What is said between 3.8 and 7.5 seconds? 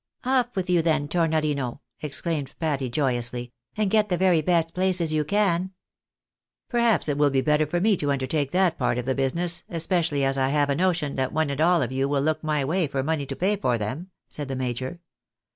get the very best places you can."" Perhaps it will be